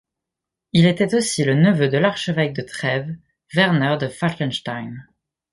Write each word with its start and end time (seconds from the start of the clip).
Il 0.73 0.87
était 0.87 1.13
aussi 1.13 1.43
le 1.43 1.53
neveu 1.53 1.87
de 1.87 1.99
l'archevêque 1.99 2.55
de 2.55 2.63
Trèves, 2.63 3.15
Werner 3.53 3.97
de 3.99 4.07
Falkenstein. 4.07 5.05